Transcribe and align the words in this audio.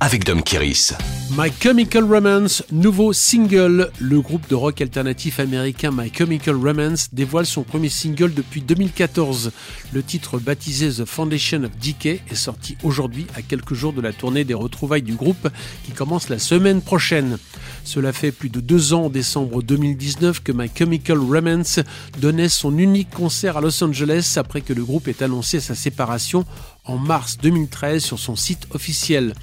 avec 0.00 0.24
Dom 0.24 0.42
Kiris. 0.42 0.92
My 1.36 1.50
Chemical 1.60 2.04
Romance, 2.04 2.62
nouveau 2.70 3.12
single. 3.12 3.90
Le 3.98 4.20
groupe 4.20 4.48
de 4.48 4.54
rock 4.54 4.80
alternatif 4.80 5.40
américain 5.40 5.90
My 5.92 6.12
Chemical 6.12 6.54
Romance 6.54 7.08
dévoile 7.12 7.46
son 7.46 7.62
premier 7.62 7.88
single 7.88 8.32
depuis 8.32 8.60
2014. 8.60 9.52
Le 9.92 10.02
titre 10.02 10.38
baptisé 10.38 10.90
The 10.90 11.04
Foundation 11.04 11.64
of 11.64 11.76
Decay 11.78 12.20
est 12.30 12.34
sorti 12.34 12.76
aujourd'hui 12.82 13.26
à 13.34 13.42
quelques 13.42 13.74
jours 13.74 13.92
de 13.92 14.00
la 14.00 14.12
tournée 14.12 14.44
des 14.44 14.54
retrouvailles 14.54 15.02
du 15.02 15.14
groupe 15.14 15.48
qui 15.84 15.92
commence 15.92 16.28
la 16.28 16.38
semaine 16.38 16.80
prochaine. 16.82 17.38
Cela 17.84 18.12
fait 18.12 18.32
plus 18.32 18.50
de 18.50 18.60
deux 18.60 18.92
ans 18.92 19.04
en 19.04 19.10
décembre 19.10 19.62
2019 19.62 20.42
que 20.42 20.52
My 20.52 20.70
Chemical 20.74 21.18
Romance 21.18 21.80
donnait 22.20 22.48
son 22.48 22.76
unique 22.78 23.10
concert 23.10 23.56
à 23.56 23.60
Los 23.60 23.82
Angeles 23.82 24.34
après 24.36 24.60
que 24.60 24.72
le 24.72 24.84
groupe 24.84 25.08
ait 25.08 25.22
annoncé 25.22 25.60
sa 25.60 25.74
séparation 25.74 26.44
en 26.86 26.98
mars 26.98 27.36
2013 27.42 28.02
sur 28.02 28.18
son 28.18 28.36
site 28.36 28.66
officiel. 28.70 29.34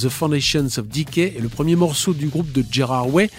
The 0.00 0.08
Foundations 0.08 0.78
of 0.78 0.88
Decay 0.88 1.34
est 1.36 1.40
le 1.40 1.48
premier 1.48 1.76
morceau 1.76 2.14
du 2.14 2.26
groupe 2.26 2.50
de 2.50 2.64
Gerard 2.68 3.14
Way 3.14 3.30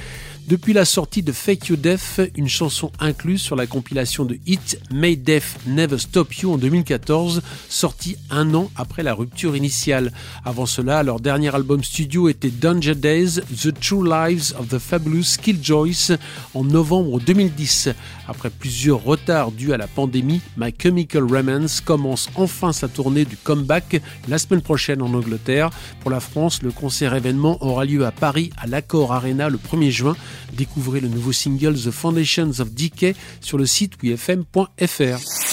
depuis 0.47 0.73
la 0.73 0.85
sortie 0.85 1.23
de 1.23 1.31
Fake 1.31 1.67
You 1.67 1.75
Death, 1.75 2.21
une 2.35 2.47
chanson 2.47 2.91
incluse 2.99 3.41
sur 3.41 3.55
la 3.55 3.65
compilation 3.65 4.25
de 4.25 4.37
hit 4.45 4.79
May 4.91 5.15
Death 5.15 5.57
Never 5.65 5.97
Stop 5.97 6.33
You 6.35 6.53
en 6.53 6.57
2014, 6.57 7.41
sortie 7.67 8.17
un 8.29 8.53
an 8.53 8.69
après 8.75 9.01
la 9.01 9.13
rupture 9.13 9.55
initiale. 9.55 10.11
Avant 10.43 10.65
cela, 10.65 11.01
leur 11.03 11.19
dernier 11.19 11.53
album 11.55 11.83
studio 11.83 12.29
était 12.29 12.51
Danger 12.51 12.93
Days, 12.93 13.41
The 13.59 13.73
True 13.79 14.07
Lives 14.07 14.53
of 14.59 14.67
the 14.67 14.77
Fabulous 14.77 15.37
Killjoys 15.41 16.17
en 16.53 16.63
novembre 16.63 17.19
2010. 17.19 17.89
Après 18.27 18.49
plusieurs 18.49 19.03
retards 19.03 19.51
dus 19.51 19.73
à 19.73 19.77
la 19.77 19.87
pandémie, 19.87 20.41
My 20.57 20.73
Chemical 20.77 21.23
Romance 21.23 21.81
commence 21.81 22.29
enfin 22.35 22.71
sa 22.71 22.87
tournée 22.87 23.25
du 23.25 23.37
comeback 23.37 24.01
la 24.27 24.37
semaine 24.37 24.61
prochaine 24.61 25.01
en 25.01 25.13
Angleterre. 25.13 25.69
Pour 26.01 26.11
la 26.11 26.19
France, 26.19 26.61
le 26.61 26.71
concert 26.71 27.13
événement 27.15 27.57
aura 27.63 27.85
lieu 27.85 28.05
à 28.05 28.11
Paris 28.11 28.51
à 28.57 28.67
l'Accor 28.67 29.13
Arena 29.13 29.49
le 29.49 29.57
1er 29.57 29.91
juin 29.91 30.15
Découvrez 30.57 31.01
le 31.01 31.09
nouveau 31.09 31.31
single 31.31 31.75
The 31.75 31.91
Foundations 31.91 32.51
of 32.59 32.73
Decay 32.73 33.15
sur 33.41 33.57
le 33.57 33.65
site 33.65 33.93
wfm.fr. 34.01 35.44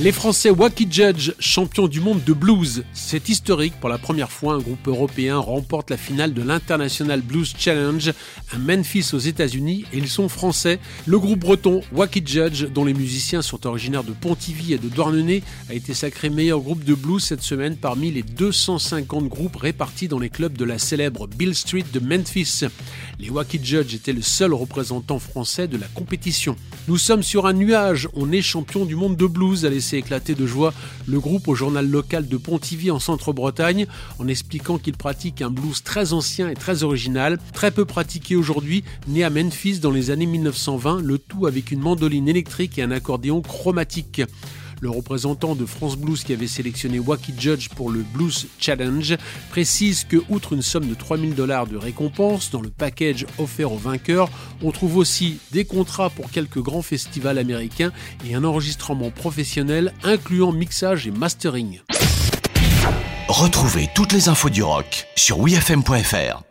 Les 0.00 0.12
Français 0.12 0.50
Wacky 0.50 0.86
Judge, 0.88 1.32
champions 1.40 1.88
du 1.88 2.00
monde 2.00 2.22
de 2.22 2.32
blues. 2.32 2.84
C'est 2.92 3.28
historique. 3.28 3.74
Pour 3.80 3.88
la 3.88 3.98
première 3.98 4.30
fois, 4.30 4.54
un 4.54 4.60
groupe 4.60 4.86
européen 4.86 5.38
remporte 5.38 5.90
la 5.90 5.96
finale 5.96 6.32
de 6.32 6.40
l'International 6.40 7.20
Blues 7.20 7.52
Challenge 7.58 8.12
à 8.52 8.58
Memphis 8.58 9.10
aux 9.12 9.18
États-Unis 9.18 9.86
et 9.92 9.98
ils 9.98 10.08
sont 10.08 10.28
français. 10.28 10.78
Le 11.06 11.18
groupe 11.18 11.40
breton 11.40 11.80
Wacky 11.92 12.22
Judge, 12.24 12.66
dont 12.66 12.84
les 12.84 12.94
musiciens 12.94 13.42
sont 13.42 13.66
originaires 13.66 14.04
de 14.04 14.12
Pontivy 14.12 14.72
et 14.72 14.78
de 14.78 14.88
Douarnenez, 14.88 15.42
a 15.68 15.74
été 15.74 15.94
sacré 15.94 16.30
meilleur 16.30 16.60
groupe 16.60 16.84
de 16.84 16.94
blues 16.94 17.24
cette 17.24 17.42
semaine 17.42 17.76
parmi 17.76 18.12
les 18.12 18.22
250 18.22 19.26
groupes 19.26 19.56
répartis 19.56 20.06
dans 20.06 20.20
les 20.20 20.30
clubs 20.30 20.56
de 20.56 20.64
la 20.64 20.78
célèbre 20.78 21.26
Bill 21.26 21.56
Street 21.56 21.86
de 21.92 21.98
Memphis. 21.98 22.66
Les 23.18 23.30
Wacky 23.30 23.58
Judge 23.60 23.96
étaient 23.96 24.12
le 24.12 24.22
seul 24.22 24.54
représentant 24.54 25.18
français 25.18 25.66
de 25.66 25.76
la 25.76 25.88
compétition. 25.88 26.54
Nous 26.86 26.98
sommes 26.98 27.24
sur 27.24 27.46
un 27.46 27.52
nuage, 27.52 28.08
on 28.14 28.30
est 28.30 28.42
champion 28.42 28.84
du 28.84 28.94
monde 28.94 29.16
de 29.16 29.26
blues, 29.26 29.64
a 29.64 29.68
éclater 29.96 30.34
de 30.34 30.46
joie 30.46 30.74
le 31.06 31.20
groupe 31.20 31.48
au 31.48 31.54
journal 31.54 31.88
local 31.88 32.28
de 32.28 32.36
Pontivy 32.36 32.90
en 32.90 32.98
centre-Bretagne 32.98 33.86
en 34.18 34.28
expliquant 34.28 34.78
qu'il 34.78 34.96
pratique 34.96 35.42
un 35.42 35.50
blues 35.50 35.82
très 35.82 36.12
ancien 36.12 36.48
et 36.48 36.54
très 36.54 36.82
original, 36.82 37.38
très 37.52 37.70
peu 37.70 37.84
pratiqué 37.84 38.36
aujourd'hui, 38.36 38.84
né 39.06 39.24
à 39.24 39.30
Memphis 39.30 39.78
dans 39.78 39.90
les 39.90 40.10
années 40.10 40.26
1920, 40.26 41.00
le 41.00 41.18
tout 41.18 41.46
avec 41.46 41.70
une 41.70 41.80
mandoline 41.80 42.28
électrique 42.28 42.78
et 42.78 42.82
un 42.82 42.90
accordéon 42.90 43.40
chromatique. 43.40 44.22
Le 44.80 44.90
représentant 44.90 45.54
de 45.54 45.66
France 45.66 45.96
Blues 45.96 46.22
qui 46.22 46.32
avait 46.32 46.46
sélectionné 46.46 46.98
Wacky 46.98 47.34
Judge 47.38 47.68
pour 47.70 47.90
le 47.90 48.00
Blues 48.00 48.46
Challenge 48.58 49.16
précise 49.50 50.04
que, 50.04 50.16
outre 50.28 50.52
une 50.52 50.62
somme 50.62 50.86
de 50.86 50.94
3000 50.94 51.34
dollars 51.34 51.66
de 51.66 51.76
récompense 51.76 52.50
dans 52.50 52.60
le 52.60 52.70
package 52.70 53.26
offert 53.38 53.72
aux 53.72 53.78
vainqueurs, 53.78 54.30
on 54.62 54.70
trouve 54.70 54.96
aussi 54.96 55.38
des 55.52 55.64
contrats 55.64 56.10
pour 56.10 56.30
quelques 56.30 56.60
grands 56.60 56.82
festivals 56.82 57.38
américains 57.38 57.92
et 58.26 58.34
un 58.34 58.44
enregistrement 58.44 59.10
professionnel 59.10 59.92
incluant 60.04 60.52
mixage 60.52 61.06
et 61.06 61.10
mastering. 61.10 61.80
Retrouvez 63.28 63.88
toutes 63.94 64.12
les 64.12 64.28
infos 64.28 64.50
du 64.50 64.62
rock 64.62 65.06
sur 65.16 65.38
wfm.fr. 65.40 66.47